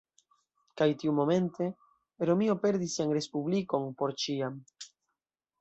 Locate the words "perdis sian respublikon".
2.65-3.89